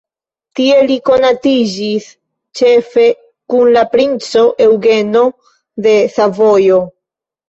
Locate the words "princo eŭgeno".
3.97-5.21